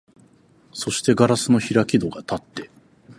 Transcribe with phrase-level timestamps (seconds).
[0.73, 2.71] そして硝子の開き戸がたって、